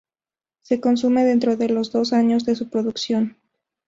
[0.63, 3.37] Se consume dentro de los dos años de su producción..